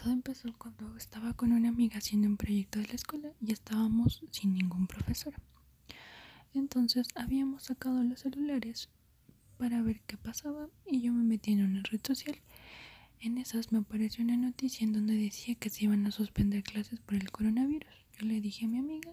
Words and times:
Todo 0.00 0.12
empezó 0.12 0.54
cuando 0.56 0.96
estaba 0.96 1.34
con 1.34 1.50
una 1.50 1.70
amiga 1.70 1.98
haciendo 1.98 2.28
un 2.28 2.36
proyecto 2.36 2.78
de 2.78 2.86
la 2.86 2.94
escuela 2.94 3.32
y 3.40 3.50
estábamos 3.50 4.22
sin 4.30 4.54
ningún 4.54 4.86
profesor. 4.86 5.34
Entonces 6.54 7.08
habíamos 7.16 7.64
sacado 7.64 8.04
los 8.04 8.20
celulares 8.20 8.90
para 9.56 9.82
ver 9.82 10.00
qué 10.06 10.16
pasaba 10.16 10.68
y 10.86 11.00
yo 11.00 11.12
me 11.12 11.24
metí 11.24 11.50
en 11.50 11.64
una 11.64 11.82
red 11.82 11.98
social. 12.06 12.38
En 13.18 13.38
esas 13.38 13.72
me 13.72 13.78
apareció 13.78 14.22
una 14.22 14.36
noticia 14.36 14.84
en 14.84 14.92
donde 14.92 15.14
decía 15.14 15.56
que 15.56 15.68
se 15.68 15.86
iban 15.86 16.06
a 16.06 16.12
suspender 16.12 16.62
clases 16.62 17.00
por 17.00 17.16
el 17.16 17.32
coronavirus. 17.32 17.92
Yo 18.20 18.24
le 18.24 18.40
dije 18.40 18.66
a 18.66 18.68
mi 18.68 18.78
amiga, 18.78 19.10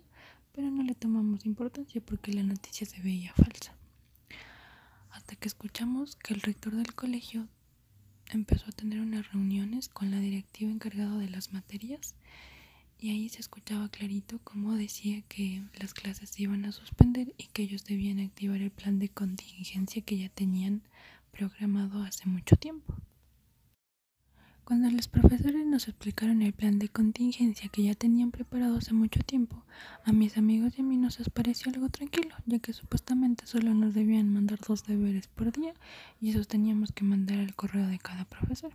pero 0.52 0.70
no 0.70 0.84
le 0.84 0.94
tomamos 0.94 1.48
importancia 1.48 2.00
porque 2.00 2.32
la 2.32 2.44
noticia 2.44 2.86
se 2.86 3.02
veía 3.02 3.34
falsa. 3.34 3.74
Hasta 5.10 5.36
que 5.36 5.48
escuchamos 5.48 6.16
que 6.16 6.36
el 6.36 6.42
rector 6.42 6.76
del 6.76 6.94
colegio 6.94 7.48
empezó 8.32 8.66
a 8.68 8.72
tener 8.72 9.00
unas 9.00 9.32
reuniones 9.32 9.90
con 9.90 10.12
la 10.12 10.20
directiva 10.20 10.72
encargada 10.72 11.18
de 11.18 11.30
las 11.30 11.54
materias 11.54 12.16
y 13.00 13.12
ahí 13.12 13.30
se 13.30 13.40
escuchaba 13.40 13.90
clarito 13.90 14.40
cómo 14.44 14.74
decía 14.76 15.22
que 15.28 15.62
las 15.80 15.94
clases 15.94 16.30
se 16.30 16.44
iban 16.44 16.66
a 16.66 16.72
suspender 16.72 17.34
y 17.38 17.48
que 17.48 17.64
ellos 17.64 17.86
debían 17.86 18.20
activar 18.20 18.62
el 18.62 18.72
plan 18.72 19.00
de 19.00 19.10
contingencia 19.10 20.02
que 20.02 20.18
ya 20.18 20.30
tenían 20.30 20.82
programado 21.32 22.04
hace 22.04 22.26
mucho 22.28 22.56
tiempo. 22.56 22.96
Cuando 24.66 24.90
los 24.90 25.08
profesores 25.08 25.64
nos 25.64 25.88
explicaron 25.88 26.42
el 26.42 26.52
plan 26.52 26.80
de 26.80 26.90
contingencia 26.90 27.70
que 27.70 27.84
ya 27.84 27.94
tenían 27.94 28.32
preparado 28.32 28.78
hace 28.78 28.94
mucho 28.96 29.20
tiempo, 29.20 29.64
a 30.04 30.12
mis 30.12 30.40
amigos 30.40 30.74
y 30.76 30.82
a 30.82 30.84
mí 30.84 30.98
nos 30.98 31.20
pareció 31.32 31.72
algo 31.72 31.90
tranquilo, 31.90 32.34
ya 32.48 32.58
que 32.58 32.74
supuestamente 32.74 33.46
solo 33.46 33.76
nos 33.76 33.94
debían 33.94 34.34
mandar 34.34 34.58
dos 34.68 34.84
deberes 34.84 35.28
por 35.28 35.52
día 35.52 35.76
y 36.20 36.32
esos 36.32 36.48
teníamos 36.48 36.92
que 36.92 37.04
mandar 37.04 37.38
al 37.38 37.54
correo 37.54 37.86
de 37.86 38.00
cada 38.00 38.26
profesor. 38.26 38.72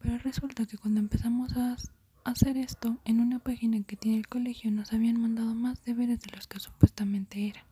Pero 0.00 0.18
resulta 0.18 0.66
que 0.66 0.78
cuando 0.78 0.98
empezamos 0.98 1.56
a 1.56 1.76
hacer 2.24 2.56
esto, 2.56 2.98
en 3.04 3.20
una 3.20 3.38
página 3.38 3.80
que 3.84 3.96
tiene 3.96 4.18
el 4.18 4.26
colegio 4.26 4.72
nos 4.72 4.92
habían 4.92 5.20
mandado 5.20 5.54
más 5.54 5.84
deberes 5.84 6.20
de 6.22 6.32
los 6.34 6.48
que 6.48 6.58
supuestamente 6.58 7.46
eran. 7.46 7.62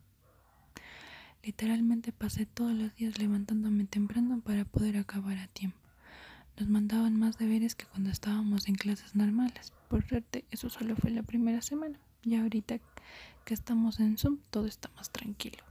Literalmente 1.42 2.12
pasé 2.12 2.47
todos 2.47 2.72
los 2.72 2.94
días 2.94 3.19
levantándome 3.19 3.84
temprano 3.84 4.41
para 4.42 4.64
poder 4.64 4.97
acabar 4.97 5.38
a 5.38 5.48
tiempo. 5.48 5.85
Nos 6.58 6.68
mandaban 6.68 7.18
más 7.18 7.36
deberes 7.36 7.74
que 7.74 7.84
cuando 7.84 8.10
estábamos 8.10 8.66
en 8.66 8.76
clases 8.76 9.14
normales. 9.14 9.74
Por 9.88 10.08
suerte, 10.08 10.46
eso 10.50 10.70
solo 10.70 10.96
fue 10.96 11.10
la 11.10 11.22
primera 11.22 11.60
semana. 11.60 12.00
Y 12.22 12.36
ahorita 12.36 12.78
que 13.44 13.54
estamos 13.54 14.00
en 14.00 14.16
Zoom, 14.16 14.38
todo 14.50 14.66
está 14.66 14.90
más 14.96 15.10
tranquilo. 15.10 15.62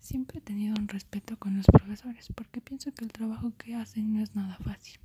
Siempre 0.00 0.38
he 0.38 0.42
tenido 0.42 0.74
un 0.78 0.86
respeto 0.86 1.38
con 1.38 1.56
los 1.56 1.64
profesores 1.64 2.28
porque 2.34 2.60
pienso 2.60 2.92
que 2.92 3.06
el 3.06 3.12
trabajo 3.12 3.54
que 3.56 3.74
hacen 3.74 4.12
no 4.12 4.22
es 4.22 4.34
nada 4.36 4.58
fácil. 4.58 5.00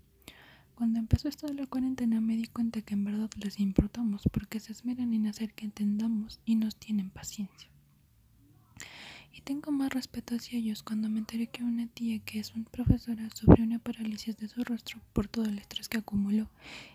Cuando 0.76 1.00
empezó 1.00 1.30
esto 1.30 1.48
de 1.48 1.54
la 1.54 1.66
cuarentena 1.66 2.20
me 2.20 2.36
di 2.36 2.48
cuenta 2.48 2.82
que 2.82 2.96
en 2.96 3.06
verdad 3.06 3.30
les 3.38 3.62
importamos 3.62 4.24
porque 4.32 4.60
se 4.60 4.74
esmeran 4.74 5.14
en 5.14 5.28
hacer 5.28 5.54
que 5.54 5.66
entendamos 5.66 6.42
y 6.44 6.56
nos 6.56 6.76
tienen 6.76 7.10
paciencia. 7.12 7.70
Tengo 9.50 9.72
más 9.72 9.92
respeto 9.92 10.36
hacia 10.36 10.60
ellos 10.60 10.84
cuando 10.84 11.10
me 11.10 11.18
enteré 11.18 11.48
que 11.48 11.64
una 11.64 11.88
tía 11.88 12.20
que 12.20 12.38
es 12.38 12.54
una 12.54 12.70
profesora 12.70 13.28
sufrió 13.34 13.66
una 13.66 13.80
parálisis 13.80 14.38
de 14.38 14.48
su 14.48 14.64
rostro 14.64 15.02
por 15.12 15.28
todo 15.28 15.46
el 15.46 15.58
estrés 15.58 15.90
que 15.90 15.98
acumuló 15.98 16.48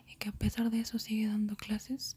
y 0.07 0.15
que 0.15 0.29
a 0.29 0.33
pesar 0.33 0.71
de 0.71 0.79
eso 0.79 1.01
sigue 1.01 1.27
dando 1.27 1.57
clases. 1.57 2.17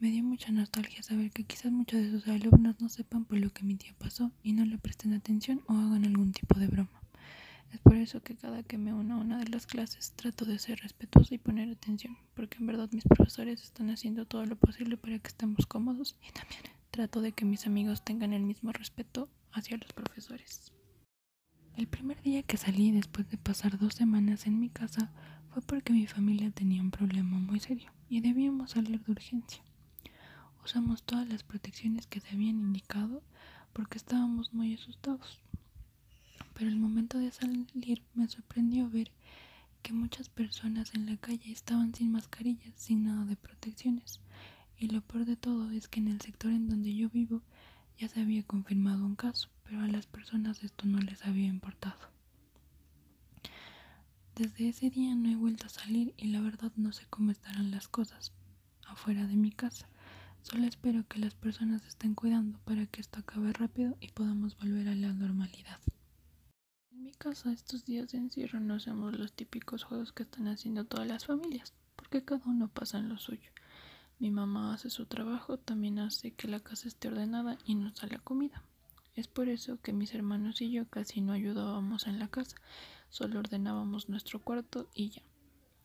Me 0.00 0.10
dio 0.10 0.24
mucha 0.24 0.50
nostalgia 0.50 1.04
saber 1.04 1.30
que 1.30 1.44
quizás 1.44 1.70
muchos 1.70 2.02
de 2.02 2.10
sus 2.10 2.26
alumnos 2.26 2.80
no 2.80 2.88
sepan 2.88 3.26
por 3.26 3.38
lo 3.38 3.52
que 3.52 3.62
mi 3.62 3.76
tía 3.76 3.94
pasó 3.96 4.32
y 4.42 4.54
no 4.54 4.64
le 4.64 4.76
presten 4.76 5.12
atención 5.12 5.62
o 5.68 5.74
hagan 5.74 6.04
algún 6.04 6.32
tipo 6.32 6.58
de 6.58 6.66
broma. 6.66 7.00
Es 7.72 7.78
por 7.78 7.94
eso 7.94 8.24
que 8.24 8.34
cada 8.34 8.64
que 8.64 8.76
me 8.76 8.92
uno 8.92 9.14
a 9.14 9.18
una 9.18 9.38
de 9.38 9.48
las 9.50 9.68
clases 9.68 10.14
trato 10.16 10.46
de 10.46 10.58
ser 10.58 10.80
respetuosa 10.80 11.32
y 11.32 11.38
poner 11.38 11.70
atención, 11.70 12.18
porque 12.34 12.58
en 12.58 12.66
verdad 12.66 12.88
mis 12.90 13.04
profesores 13.04 13.62
están 13.62 13.90
haciendo 13.90 14.26
todo 14.26 14.46
lo 14.46 14.56
posible 14.56 14.96
para 14.96 15.20
que 15.20 15.28
estemos 15.28 15.64
cómodos 15.66 16.16
y 16.28 16.32
también 16.32 16.74
trato 16.90 17.20
de 17.20 17.30
que 17.30 17.44
mis 17.44 17.68
amigos 17.68 18.04
tengan 18.04 18.32
el 18.32 18.42
mismo 18.42 18.72
respeto 18.72 19.28
hacia 19.54 19.76
los 19.76 19.92
profesores. 19.92 20.72
El 21.76 21.86
primer 21.86 22.20
día 22.22 22.42
que 22.42 22.56
salí 22.56 22.90
después 22.90 23.28
de 23.30 23.38
pasar 23.38 23.78
dos 23.78 23.94
semanas 23.94 24.46
en 24.46 24.58
mi 24.60 24.68
casa 24.68 25.12
fue 25.50 25.62
porque 25.62 25.92
mi 25.92 26.06
familia 26.06 26.50
tenía 26.50 26.82
un 26.82 26.90
problema 26.90 27.38
muy 27.38 27.60
serio 27.60 27.92
y 28.08 28.20
debíamos 28.20 28.72
salir 28.72 29.00
de 29.02 29.12
urgencia. 29.12 29.62
Usamos 30.64 31.02
todas 31.04 31.28
las 31.28 31.44
protecciones 31.44 32.06
que 32.06 32.20
se 32.20 32.30
habían 32.30 32.58
indicado 32.58 33.22
porque 33.72 33.98
estábamos 33.98 34.52
muy 34.52 34.74
asustados. 34.74 35.40
Pero 36.54 36.70
el 36.70 36.76
momento 36.76 37.18
de 37.18 37.30
salir 37.30 38.02
me 38.14 38.28
sorprendió 38.28 38.88
ver 38.88 39.10
que 39.82 39.92
muchas 39.92 40.28
personas 40.28 40.94
en 40.94 41.06
la 41.06 41.16
calle 41.16 41.52
estaban 41.52 41.94
sin 41.94 42.10
mascarillas, 42.12 42.74
sin 42.76 43.04
nada 43.04 43.24
de 43.24 43.36
protecciones. 43.36 44.20
Y 44.78 44.88
lo 44.88 45.00
peor 45.02 45.24
de 45.24 45.36
todo 45.36 45.70
es 45.70 45.88
que 45.88 46.00
en 46.00 46.08
el 46.08 46.20
sector 46.20 46.50
en 46.50 46.68
donde 46.68 46.94
yo 46.94 47.10
vivo 47.10 47.42
ya 47.98 48.08
se 48.08 48.20
había 48.20 48.42
confirmado 48.42 49.04
un 49.04 49.16
caso, 49.16 49.48
pero 49.64 49.80
a 49.80 49.88
las 49.88 50.06
personas 50.06 50.62
esto 50.62 50.86
no 50.86 50.98
les 50.98 51.24
había 51.24 51.46
importado. 51.46 52.14
Desde 54.34 54.68
ese 54.68 54.90
día 54.90 55.14
no 55.14 55.30
he 55.30 55.36
vuelto 55.36 55.66
a 55.66 55.70
salir 55.70 56.12
y 56.16 56.26
la 56.28 56.40
verdad 56.40 56.72
no 56.76 56.92
sé 56.92 57.06
cómo 57.08 57.30
estarán 57.30 57.70
las 57.70 57.86
cosas 57.86 58.32
afuera 58.86 59.26
de 59.26 59.36
mi 59.36 59.52
casa. 59.52 59.88
Solo 60.42 60.66
espero 60.66 61.06
que 61.08 61.20
las 61.20 61.34
personas 61.34 61.86
estén 61.86 62.14
cuidando 62.14 62.58
para 62.64 62.86
que 62.86 63.00
esto 63.00 63.20
acabe 63.20 63.52
rápido 63.52 63.96
y 64.00 64.08
podamos 64.08 64.58
volver 64.58 64.88
a 64.88 64.94
la 64.94 65.12
normalidad. 65.12 65.78
En 66.90 67.04
mi 67.04 67.12
casa 67.12 67.52
estos 67.52 67.84
días 67.84 68.10
de 68.10 68.18
encierro 68.18 68.60
no 68.60 68.74
hacemos 68.74 69.16
los 69.16 69.32
típicos 69.32 69.84
juegos 69.84 70.12
que 70.12 70.24
están 70.24 70.48
haciendo 70.48 70.84
todas 70.84 71.06
las 71.06 71.26
familias, 71.26 71.72
porque 71.94 72.24
cada 72.24 72.44
uno 72.46 72.68
pasa 72.68 72.98
en 72.98 73.08
lo 73.08 73.18
suyo. 73.18 73.50
Mi 74.18 74.30
mamá 74.30 74.72
hace 74.72 74.90
su 74.90 75.06
trabajo, 75.06 75.58
también 75.58 75.98
hace 75.98 76.30
que 76.32 76.48
la 76.48 76.60
casa 76.60 76.88
esté 76.88 77.08
ordenada 77.08 77.58
y 77.64 77.74
nos 77.74 77.94
da 77.96 78.06
la 78.06 78.18
comida. 78.18 78.62
Es 79.16 79.28
por 79.28 79.48
eso 79.48 79.80
que 79.80 79.92
mis 79.92 80.14
hermanos 80.14 80.60
y 80.60 80.70
yo 80.70 80.88
casi 80.88 81.20
no 81.20 81.32
ayudábamos 81.32 82.06
en 82.06 82.18
la 82.18 82.28
casa, 82.28 82.56
solo 83.10 83.40
ordenábamos 83.40 84.08
nuestro 84.08 84.40
cuarto 84.40 84.88
y 84.94 85.10
ya. 85.10 85.22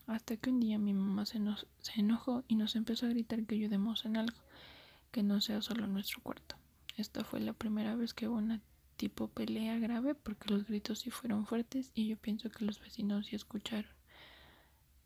Hasta 0.06 0.36
que 0.36 0.50
un 0.50 0.60
día 0.60 0.78
mi 0.78 0.92
mamá 0.92 1.26
se, 1.26 1.38
nos, 1.38 1.66
enojó 1.94 2.44
y 2.48 2.56
nos 2.56 2.74
empezó 2.76 3.06
a 3.06 3.10
gritar 3.10 3.44
que 3.46 3.54
ayudemos 3.54 4.04
en 4.04 4.16
algo, 4.16 4.38
que 5.12 5.22
no 5.22 5.40
sea 5.40 5.62
solo 5.62 5.86
nuestro 5.86 6.20
cuarto. 6.22 6.56
Esta 6.96 7.24
fue 7.24 7.40
la 7.40 7.52
primera 7.52 7.94
vez 7.94 8.14
que 8.14 8.28
hubo 8.28 8.36
una 8.36 8.60
tipo 8.96 9.28
pelea 9.28 9.78
grave 9.78 10.14
porque 10.14 10.50
los 10.50 10.66
gritos 10.66 11.00
sí 11.00 11.10
fueron 11.10 11.46
fuertes 11.46 11.90
y 11.94 12.08
yo 12.08 12.16
pienso 12.16 12.50
que 12.50 12.64
los 12.64 12.80
vecinos 12.80 13.26
sí 13.26 13.36
escucharon. 13.36 13.99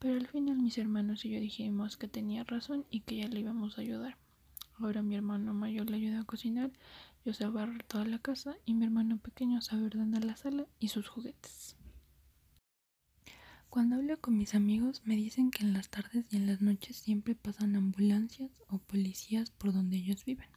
Pero 0.05 0.17
al 0.17 0.27
final 0.27 0.59
mis 0.59 0.77
hermanos 0.77 1.25
y 1.25 1.31
yo 1.31 1.41
dijimos 1.41 1.97
que 1.97 2.09
tenía 2.09 2.45
razón 2.45 2.85
y 2.91 3.01
que 3.01 3.17
ya 3.17 3.27
le 3.27 3.41
íbamos 3.41 3.79
a 3.79 3.81
ayudar. 3.81 4.19
Ahora 4.79 5.01
mi 5.01 5.15
hermano 5.15 5.55
mayor 5.55 5.89
le 5.89 5.97
ayuda 5.97 6.21
a 6.21 6.25
cocinar, 6.25 6.71
yo 7.25 7.33
sé 7.33 7.47
barrer 7.47 7.85
toda 7.85 8.05
la 8.05 8.19
casa 8.19 8.55
y 8.67 8.75
mi 8.75 8.85
hermano 8.85 9.17
pequeño 9.17 9.63
sabe 9.63 9.85
ordenar 9.85 10.23
la 10.23 10.37
sala 10.37 10.67
y 10.79 10.89
sus 10.89 11.09
juguetes. 11.09 11.77
Cuando 13.71 13.97
hablo 13.97 14.21
con 14.21 14.37
mis 14.37 14.55
amigos 14.55 15.01
me 15.07 15.17
dicen 15.17 15.51
que 15.51 15.65
en 15.65 15.73
las 15.73 15.89
tardes 15.89 16.27
y 16.31 16.37
en 16.37 16.49
las 16.49 16.61
noches 16.61 16.97
siempre 16.97 17.35
pasan 17.35 17.75
ambulancias 17.75 18.51
o 18.69 18.77
policías 18.77 19.53
por 19.53 19.73
donde 19.73 19.97
ellos 19.97 20.27
viven. 20.27 20.51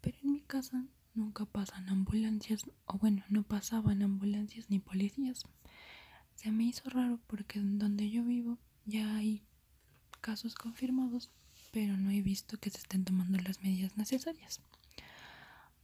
Pero 0.00 0.18
en 0.22 0.34
mi 0.34 0.40
casa 0.40 0.86
nunca 1.14 1.46
pasan 1.46 1.88
ambulancias, 1.88 2.60
o 2.84 2.96
bueno, 2.96 3.24
no 3.28 3.42
pasaban 3.42 4.02
ambulancias 4.02 4.70
ni 4.70 4.78
policías. 4.78 5.46
Se 6.42 6.50
me 6.50 6.64
hizo 6.64 6.90
raro 6.90 7.20
porque 7.28 7.60
donde 7.60 8.10
yo 8.10 8.24
vivo 8.24 8.58
ya 8.84 9.14
hay 9.14 9.44
casos 10.20 10.56
confirmados, 10.56 11.30
pero 11.70 11.96
no 11.96 12.10
he 12.10 12.20
visto 12.20 12.58
que 12.58 12.68
se 12.68 12.78
estén 12.78 13.04
tomando 13.04 13.38
las 13.38 13.62
medidas 13.62 13.96
necesarias. 13.96 14.60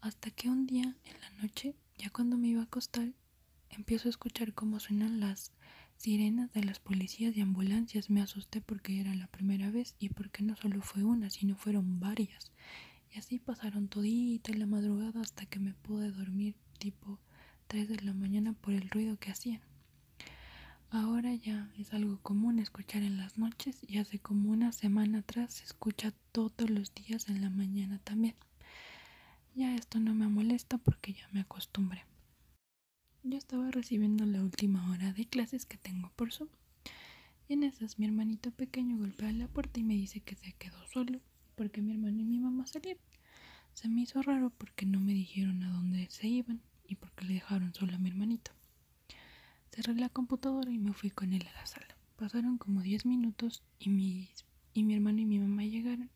Hasta 0.01 0.33
que 0.33 0.49
un 0.49 0.67
día 0.67 0.97
en 1.05 1.21
la 1.21 1.31
noche, 1.41 1.77
ya 1.97 2.11
cuando 2.11 2.37
me 2.37 2.49
iba 2.49 2.63
a 2.63 2.65
acostar, 2.65 3.13
empiezo 3.71 4.09
a 4.09 4.11
escuchar 4.11 4.53
cómo 4.53 4.81
suenan 4.81 5.21
las 5.21 5.53
sirenas 5.97 6.53
de 6.53 6.65
las 6.65 6.81
policías 6.81 7.37
y 7.37 7.41
ambulancias. 7.41 8.11
Me 8.11 8.21
asusté 8.21 8.61
porque 8.61 9.01
era 9.01 9.15
la 9.15 9.29
primera 9.29 9.71
vez 9.71 9.95
y 10.01 10.09
porque 10.09 10.43
no 10.43 10.57
solo 10.57 10.83
fue 10.83 11.05
una, 11.05 11.31
sino 11.31 11.55
fueron 11.55 12.01
varias. 12.01 12.51
Y 13.15 13.19
así 13.19 13.39
pasaron 13.39 13.87
todita 13.87 14.53
la 14.55 14.67
madrugada 14.67 15.21
hasta 15.21 15.47
que 15.47 15.61
me 15.61 15.75
pude 15.75 16.11
dormir 16.11 16.57
tipo 16.81 17.21
3 17.69 17.89
de 17.89 18.01
la 18.01 18.13
mañana 18.13 18.55
por 18.55 18.75
el 18.75 18.91
ruido 18.91 19.21
que 19.21 19.31
hacían. 19.31 19.68
Ahora 20.91 21.35
ya 21.35 21.71
es 21.77 21.93
algo 21.93 22.19
común 22.23 22.59
escuchar 22.59 23.03
en 23.03 23.19
las 23.19 23.37
noches 23.37 23.79
y 23.87 23.99
hace 23.99 24.19
como 24.19 24.51
una 24.51 24.73
semana 24.73 25.19
atrás 25.19 25.53
se 25.53 25.65
escucha 25.65 26.15
todos 26.33 26.71
los 26.71 26.95
días 26.95 27.29
en 27.29 27.43
la 27.43 27.51
mañana 27.51 27.99
también. 28.05 28.35
Ya 29.55 29.75
esto 29.75 30.01
no 30.01 30.15
me 30.15 30.29
molesta 30.29 30.79
porque 30.79 31.13
ya 31.13 31.29
me 31.33 31.41
acostumbré. 31.41 32.07
Yo 33.23 33.37
estaba 33.37 33.71
recibiendo 33.71 34.25
la 34.25 34.43
última 34.43 34.91
hora 34.91 35.13
de 35.13 35.27
clases 35.27 35.67
que 35.67 35.77
tengo 35.77 36.11
por 36.17 36.33
Zoom. 36.33 36.49
Y 37.49 37.53
en 37.53 37.65
esas 37.65 37.99
mi 37.99 38.07
hermanito 38.07 38.51
pequeño 38.51 38.97
golpea 38.97 39.31
la 39.33 39.49
puerta 39.49 39.81
y 39.81 39.85
me 39.85 39.95
dice 39.95 40.21
que 40.21 40.37
se 40.37 40.55
quedó 40.55 40.87
solo 40.87 41.21
porque 41.55 41.83
mi 41.83 41.93
hermano 41.93 42.23
y 42.23 42.25
mi 42.25 42.39
mamá 42.39 42.67
salieron. 42.67 43.03
Se 43.75 43.91
me 43.91 44.01
hizo 44.01 44.23
raro 44.23 44.49
porque 44.57 44.87
no 44.87 45.01
me 45.01 45.13
dijeron 45.13 45.63
a 45.65 45.71
dónde 45.71 46.09
se 46.11 46.29
iban 46.29 46.63
y 46.87 46.95
porque 46.95 47.27
le 47.27 47.35
dejaron 47.35 47.75
solo 47.75 47.95
a 47.95 47.99
mi 47.99 48.09
hermanito. 48.09 48.58
Cerré 49.73 49.95
la 49.95 50.09
computadora 50.09 50.71
y 50.71 50.79
me 50.79 50.93
fui 50.93 51.11
con 51.11 51.33
él 51.33 51.47
a 51.47 51.61
la 51.61 51.67
sala. 51.67 51.97
Pasaron 52.17 52.59
como 52.59 52.83
10 52.83 53.07
minutos 53.07 53.63
y, 53.79 53.91
mi 53.91 54.29
y 54.75 54.83
mi 54.83 54.95
hermano 54.95 55.21
y 55.21 55.25
mi 55.25 55.39
mamá 55.39 55.65
llegaron 55.65 56.11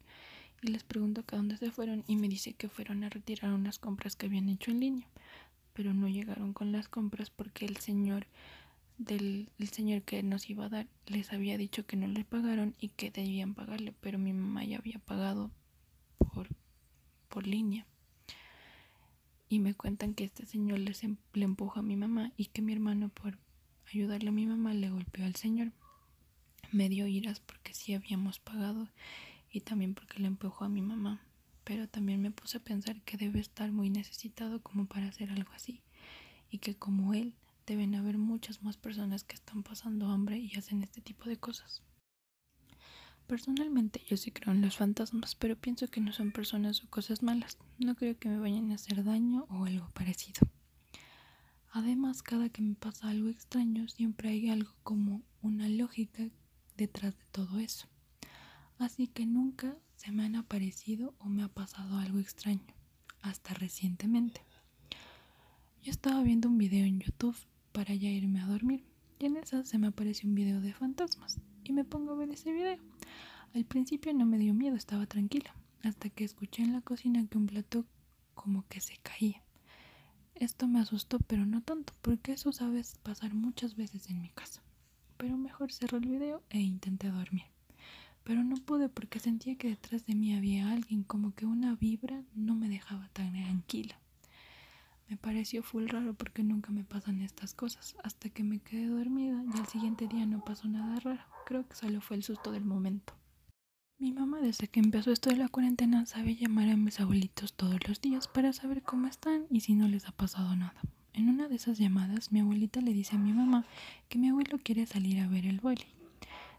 y 0.63 0.69
les 0.69 0.85
pregunto 0.85 1.25
que 1.25 1.35
a 1.35 1.39
dónde 1.39 1.57
se 1.57 1.71
fueron 1.71 2.05
y 2.07 2.17
me 2.17 2.29
dice 2.29 2.55
que 2.55 2.69
fueron 2.69 3.03
a 3.05 3.09
retirar 3.09 3.53
unas 3.53 3.79
compras 3.79 4.17
que 4.17 4.27
habían 4.27 4.49
hecho 4.49 4.71
en 4.71 4.81
línea, 4.81 5.09
pero 5.73 5.93
no 5.93 6.09
llegaron 6.09 6.53
con 6.53 6.73
las 6.73 6.89
compras 6.89 7.31
porque 7.31 7.67
el 7.67 7.77
señor 7.79 8.27
del 8.99 9.49
el 9.59 9.69
señor 9.69 10.03
que 10.03 10.23
nos 10.23 10.49
iba 10.49 10.67
a 10.67 10.69
dar 10.69 10.87
les 11.07 11.33
había 11.33 11.59
dicho 11.59 11.85
que 11.87 11.97
no 11.97 12.07
le 12.07 12.25
pagaron 12.25 12.75
y 12.79 12.91
que 12.91 13.11
debían 13.11 13.55
pagarle, 13.55 13.93
pero 14.01 14.19
mi 14.19 14.33
mamá 14.33 14.65
ya 14.65 14.79
había 14.79 14.99
pagado 15.01 15.51
por, 16.19 16.49
por 17.29 17.47
línea. 17.47 17.87
Y 19.53 19.59
me 19.59 19.75
cuentan 19.75 20.15
que 20.15 20.25
este 20.25 20.47
señor 20.47 20.79
les, 20.79 21.05
em, 21.05 21.19
le 21.35 21.45
empuja 21.45 21.81
a 21.81 21.83
mi 21.83 21.95
mamá 21.95 22.33
y 22.39 22.47
que 22.47 22.63
mi 22.63 22.73
hermano 22.73 23.11
por 23.11 23.37
ayudarle 23.87 24.31
a 24.31 24.33
mi 24.33 24.47
mamá 24.47 24.73
le 24.73 24.89
golpeó 24.89 25.27
al 25.27 25.37
señor. 25.37 25.73
Me 26.71 26.89
dio 26.89 27.07
iras 27.07 27.41
porque 27.41 27.75
sí 27.75 27.93
habíamos 27.93 28.39
pagado 28.39 28.89
y 29.51 29.61
también 29.61 29.93
porque 29.93 30.21
le 30.21 30.29
empujó 30.29 30.65
a 30.65 30.71
mi 30.71 30.81
mamá. 30.81 31.21
Pero 31.65 31.87
también 31.87 32.23
me 32.23 32.31
puse 32.31 32.57
a 32.57 32.65
pensar 32.65 33.03
que 33.03 33.19
debe 33.19 33.41
estar 33.41 33.71
muy 33.73 33.91
necesitado 33.91 34.63
como 34.63 34.87
para 34.87 35.09
hacer 35.09 35.31
algo 35.31 35.53
así 35.53 35.83
y 36.49 36.57
que 36.57 36.75
como 36.75 37.13
él 37.13 37.35
deben 37.67 37.95
haber 37.95 38.17
muchas 38.17 38.63
más 38.63 38.79
personas 38.79 39.23
que 39.23 39.35
están 39.35 39.63
pasando 39.63 40.07
hambre 40.07 40.39
y 40.39 40.57
hacen 40.57 40.83
este 40.83 41.03
tipo 41.03 41.27
de 41.27 41.37
cosas. 41.37 41.83
Personalmente 43.33 44.03
yo 44.07 44.19
sí 44.19 44.31
creo 44.31 44.53
en 44.53 44.61
los 44.61 44.77
fantasmas, 44.77 45.35
pero 45.37 45.57
pienso 45.57 45.89
que 45.89 46.03
no 46.03 46.13
son 46.13 46.33
personas 46.33 46.85
o 46.85 46.91
cosas 46.91 47.23
malas. 47.23 47.57
No 47.79 47.95
creo 47.95 48.19
que 48.19 48.29
me 48.29 48.39
vayan 48.39 48.71
a 48.71 48.75
hacer 48.75 49.03
daño 49.05 49.47
o 49.49 49.65
algo 49.65 49.89
parecido. 49.95 50.43
Además, 51.71 52.23
cada 52.23 52.51
que 52.51 52.61
me 52.61 52.75
pasa 52.75 53.09
algo 53.09 53.31
extraño, 53.31 53.89
siempre 53.89 54.29
hay 54.29 54.51
algo 54.51 54.75
como 54.83 55.23
una 55.41 55.67
lógica 55.71 56.29
detrás 56.77 57.17
de 57.17 57.25
todo 57.33 57.59
eso. 57.59 57.89
Así 58.79 59.07
que 59.07 59.25
nunca 59.25 59.79
se 59.97 60.13
me 60.13 60.25
han 60.27 60.37
aparecido 60.37 61.15
o 61.19 61.31
me 61.31 61.43
ha 61.43 61.49
pasado 61.49 61.97
algo 61.97 62.19
extraño, 62.19 62.75
hasta 63.23 63.55
recientemente. 63.55 64.43
Yo 65.83 65.91
estaba 65.91 66.23
viendo 66.23 66.51
un 66.51 66.59
video 66.59 66.85
en 66.85 67.01
YouTube 67.01 67.39
para 67.73 67.95
ya 67.95 68.11
irme 68.11 68.43
a 68.43 68.47
dormir 68.47 68.85
y 69.19 69.25
en 69.25 69.39
esa 69.39 69.65
se 69.65 69.79
me 69.79 69.87
apareció 69.87 70.29
un 70.29 70.35
video 70.35 70.61
de 70.61 70.75
fantasmas 70.75 71.41
y 71.65 71.73
me 71.73 71.85
pongo 71.85 72.13
a 72.13 72.17
ver 72.17 72.31
ese 72.31 72.53
video. 72.53 72.79
Al 73.55 73.65
principio 73.65 74.13
no 74.15 74.25
me 74.25 74.39
dio 74.39 74.55
miedo, 74.55 74.77
estaba 74.77 75.07
tranquila, 75.07 75.55
hasta 75.83 76.09
que 76.09 76.25
escuché 76.25 76.63
en 76.63 76.73
la 76.73 76.81
cocina 76.81 77.27
que 77.27 77.39
un 77.39 77.47
plato 77.47 77.85
como 78.35 78.65
que 78.69 78.81
se 78.81 78.97
caía. 79.03 79.43
Esto 80.35 80.67
me 80.67 80.81
asustó, 80.81 81.19
pero 81.21 81.47
no 81.47 81.63
tanto, 81.63 81.93
porque 82.03 82.33
eso 82.33 82.53
sabes 82.53 82.99
pasar 83.03 83.35
muchas 83.35 83.77
veces 83.77 84.09
en 84.09 84.21
mi 84.21 84.31
casa. 84.31 84.63
Pero 85.17 85.37
mejor 85.37 85.73
cerré 85.73 85.99
el 85.99 86.09
video 86.09 86.43
e 86.51 86.61
intenté 86.61 87.11
dormir. 87.11 87.45
Pero 88.25 88.43
no 88.43 88.57
pude 88.57 88.89
porque 88.89 89.21
sentía 89.21 89.57
que 89.57 89.69
detrás 89.69 90.07
de 90.07 90.15
mí 90.15 90.35
había 90.35 90.73
alguien, 90.73 91.03
como 91.03 91.35
que 91.35 91.47
una 91.47 91.75
vibra 91.75 92.23
no 92.35 92.55
me 92.55 92.69
dejaba 92.69 93.09
tan 93.13 93.33
tranquila. 93.33 94.02
Me 95.13 95.19
pareció 95.19 95.63
full 95.63 95.89
raro 95.89 96.15
porque 96.15 96.43
nunca 96.43 96.73
me 96.73 96.85
pasan 96.85 97.21
estas 97.21 97.53
cosas, 97.53 97.97
hasta 98.03 98.31
que 98.31 98.43
me 98.45 98.61
quedé 98.61 98.87
dormida 98.87 99.45
y 99.45 99.59
al 99.59 99.67
siguiente 99.67 100.09
día 100.09 100.25
no 100.25 100.43
pasó 100.43 100.69
nada 100.69 100.99
raro. 101.01 101.21
Creo 101.45 101.69
que 101.69 101.77
solo 101.77 102.01
fue 102.01 102.17
el 102.17 102.23
susto 102.23 102.51
del 102.51 102.65
momento. 102.65 103.13
Mi 103.99 104.11
mamá 104.11 104.41
desde 104.41 104.69
que 104.69 104.81
empezó 104.81 105.13
esto 105.13 105.29
de 105.29 105.37
la 105.37 105.51
cuarentena 105.51 106.07
sabe 106.07 106.35
llamar 106.35 106.71
a 106.71 106.79
mis 106.79 106.99
abuelitos 106.99 107.53
todos 107.53 107.87
los 107.87 108.01
días 108.01 108.27
para 108.27 108.55
saber 108.55 108.83
cómo 108.83 109.07
están 109.07 109.45
y 109.51 109.61
si 109.61 109.75
no 109.75 109.87
les 109.87 110.09
ha 110.09 110.13
pasado 110.13 110.57
nada. 110.57 110.81
En 111.13 111.29
una 111.29 111.47
de 111.47 111.57
esas 111.57 111.77
llamadas 111.77 112.33
mi 112.33 112.41
abuelita 112.41 112.81
le 112.81 112.95
dice 112.95 113.17
a 113.17 113.19
mi 113.19 113.35
mamá 113.35 113.67
que 114.09 114.19
mi 114.19 114.31
abuelo 114.31 114.61
quiere 114.65 114.87
salir 114.87 115.21
a 115.21 115.29
ver 115.29 115.45
el 115.45 115.61
vóley. 115.61 115.89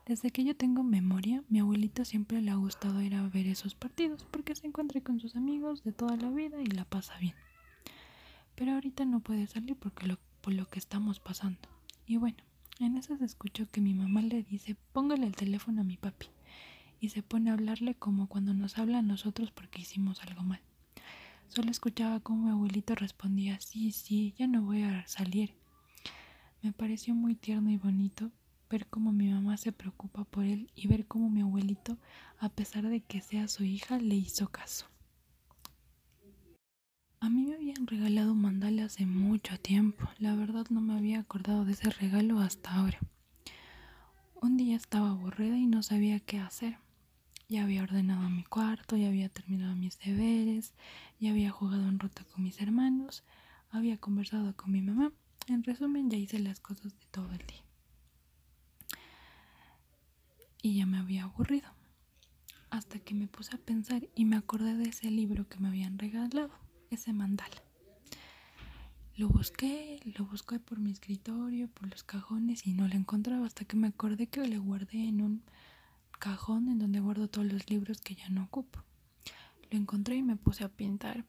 Desde 0.05 0.29
que 0.29 0.43
yo 0.43 0.55
tengo 0.55 0.83
memoria, 0.83 1.43
mi 1.49 1.57
abuelita 1.57 2.05
siempre 2.05 2.39
le 2.39 2.51
ha 2.51 2.55
gustado 2.55 3.01
ir 3.01 3.15
a 3.15 3.27
ver 3.29 3.47
esos 3.47 3.73
partidos 3.73 4.27
porque 4.29 4.53
se 4.53 4.67
encuentra 4.67 5.01
con 5.01 5.19
sus 5.19 5.35
amigos 5.35 5.83
de 5.83 5.91
toda 5.91 6.17
la 6.17 6.29
vida 6.29 6.61
y 6.61 6.67
la 6.67 6.85
pasa 6.85 7.17
bien 7.17 7.33
pero 8.55 8.73
ahorita 8.73 9.05
no 9.05 9.19
puede 9.19 9.47
salir 9.47 9.75
porque 9.75 10.07
lo, 10.07 10.17
por 10.41 10.53
lo 10.53 10.67
que 10.67 10.79
estamos 10.79 11.19
pasando. 11.19 11.59
Y 12.05 12.17
bueno, 12.17 12.37
en 12.79 12.97
eso 12.97 13.17
se 13.17 13.25
escuchó 13.25 13.69
que 13.69 13.81
mi 13.81 13.93
mamá 13.93 14.21
le 14.21 14.43
dice, 14.43 14.75
póngale 14.91 15.25
el 15.25 15.35
teléfono 15.35 15.81
a 15.81 15.83
mi 15.85 15.97
papi. 15.97 16.27
Y 16.99 17.09
se 17.09 17.21
pone 17.21 17.49
a 17.49 17.53
hablarle 17.53 17.95
como 17.95 18.27
cuando 18.27 18.53
nos 18.53 18.77
habla 18.77 18.99
a 18.99 19.03
nosotros 19.03 19.51
porque 19.51 19.81
hicimos 19.81 20.21
algo 20.23 20.43
mal. 20.43 20.61
Solo 21.49 21.69
escuchaba 21.69 22.19
cómo 22.19 22.45
mi 22.45 22.51
abuelito 22.51 22.95
respondía, 22.95 23.59
sí, 23.59 23.91
sí, 23.91 24.33
ya 24.37 24.47
no 24.47 24.63
voy 24.63 24.83
a 24.83 25.05
salir. 25.07 25.53
Me 26.61 26.71
pareció 26.71 27.13
muy 27.13 27.35
tierno 27.35 27.69
y 27.69 27.77
bonito 27.77 28.31
ver 28.69 28.87
cómo 28.87 29.11
mi 29.11 29.29
mamá 29.29 29.57
se 29.57 29.71
preocupa 29.71 30.23
por 30.23 30.45
él 30.45 30.71
y 30.75 30.87
ver 30.87 31.05
cómo 31.05 31.29
mi 31.29 31.41
abuelito, 31.41 31.97
a 32.39 32.49
pesar 32.49 32.87
de 32.87 33.01
que 33.01 33.21
sea 33.21 33.47
su 33.47 33.63
hija, 33.63 33.99
le 33.99 34.15
hizo 34.15 34.47
caso. 34.47 34.87
A 37.23 37.29
mí 37.29 37.45
me 37.45 37.55
habían 37.55 37.87
regalado 37.87 38.35
mandala 38.35 38.83
hace 38.83 39.05
mucho 39.05 39.57
tiempo. 39.57 40.09
La 40.17 40.35
verdad 40.35 40.65
no 40.69 40.81
me 40.81 40.93
había 40.93 41.21
acordado 41.21 41.63
de 41.63 41.71
ese 41.71 41.89
regalo 41.89 42.41
hasta 42.41 42.73
ahora. 42.73 42.99
Un 44.41 44.57
día 44.57 44.75
estaba 44.75 45.11
aburrida 45.11 45.57
y 45.57 45.65
no 45.65 45.83
sabía 45.83 46.19
qué 46.19 46.39
hacer. 46.39 46.79
Ya 47.47 47.63
había 47.63 47.83
ordenado 47.83 48.29
mi 48.29 48.43
cuarto, 48.43 48.97
ya 48.97 49.07
había 49.07 49.29
terminado 49.29 49.73
mis 49.73 49.97
deberes, 49.99 50.73
ya 51.17 51.29
había 51.29 51.49
jugado 51.49 51.87
un 51.87 51.97
rato 51.97 52.23
con 52.25 52.43
mis 52.43 52.59
hermanos, 52.59 53.23
había 53.71 53.95
conversado 53.95 54.53
con 54.57 54.73
mi 54.73 54.81
mamá. 54.81 55.13
En 55.47 55.63
resumen, 55.63 56.09
ya 56.09 56.17
hice 56.17 56.39
las 56.39 56.59
cosas 56.59 56.91
de 56.91 57.05
todo 57.09 57.31
el 57.31 57.47
día. 57.47 57.63
Y 60.61 60.75
ya 60.75 60.85
me 60.85 60.97
había 60.97 61.23
aburrido. 61.23 61.69
Hasta 62.69 62.99
que 62.99 63.15
me 63.15 63.27
puse 63.27 63.55
a 63.55 63.59
pensar 63.59 64.09
y 64.13 64.25
me 64.25 64.35
acordé 64.35 64.75
de 64.75 64.89
ese 64.89 65.09
libro 65.09 65.47
que 65.47 65.57
me 65.59 65.69
habían 65.69 65.97
regalado 65.97 66.51
ese 66.93 67.13
mandala. 67.13 67.63
Lo 69.15 69.29
busqué, 69.29 69.99
lo 70.17 70.25
busqué 70.25 70.59
por 70.59 70.79
mi 70.79 70.91
escritorio, 70.91 71.67
por 71.67 71.89
los 71.89 72.03
cajones 72.03 72.65
y 72.65 72.73
no 72.73 72.87
lo 72.87 72.95
encontraba 72.95 73.45
hasta 73.45 73.65
que 73.65 73.77
me 73.77 73.87
acordé 73.87 74.27
que 74.27 74.47
lo 74.47 74.61
guardé 74.61 75.07
en 75.07 75.21
un 75.21 75.43
cajón 76.19 76.69
en 76.69 76.79
donde 76.79 76.99
guardo 76.99 77.27
todos 77.27 77.51
los 77.51 77.69
libros 77.69 78.01
que 78.01 78.15
ya 78.15 78.29
no 78.29 78.45
ocupo. 78.45 78.83
Lo 79.69 79.77
encontré 79.77 80.15
y 80.15 80.23
me 80.23 80.35
puse 80.35 80.63
a 80.63 80.69
pintar. 80.69 81.25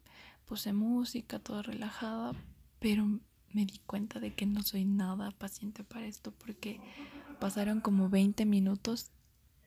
Puse 0.47 0.73
música, 0.73 1.39
toda 1.39 1.63
relajada, 1.63 2.33
pero 2.79 3.07
me 3.53 3.67
di 3.67 3.79
cuenta 3.87 4.21
de 4.21 4.35
que 4.35 4.47
no 4.47 4.63
soy 4.63 4.85
nada 4.85 5.31
paciente 5.33 5.85
para 5.85 6.07
esto 6.07 6.33
porque 6.33 6.81
pasaron 7.39 7.81
como 7.81 8.09
20 8.09 8.45
minutos 8.47 9.11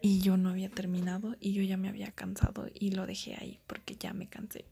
y 0.01 0.19
yo 0.19 0.37
no 0.37 0.49
había 0.49 0.69
terminado 0.69 1.35
y 1.39 1.53
yo 1.53 1.63
ya 1.63 1.77
me 1.77 1.89
había 1.89 2.11
cansado 2.11 2.67
y 2.73 2.91
lo 2.91 3.05
dejé 3.05 3.35
ahí 3.35 3.59
porque 3.67 3.95
ya 3.95 4.13
me 4.13 4.27
cansé. 4.27 4.65